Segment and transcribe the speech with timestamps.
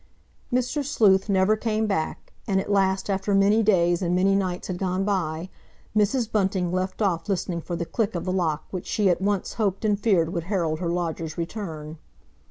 [0.51, 0.83] Mr.
[0.83, 5.03] Sleuth never came back, and at last after many days and many nights had gone
[5.05, 5.47] by,
[5.95, 6.31] Mrs.
[6.31, 9.85] Bunting left off listening for the click of the lock which she at once hoped
[9.85, 11.99] and feared would herald her lodger's return.